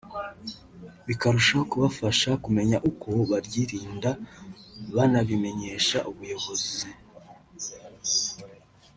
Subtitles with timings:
[1.07, 4.11] bikarushaho kubafasha kumenya uko baryirinda
[4.95, 6.87] banabimenyesha ubuyobozi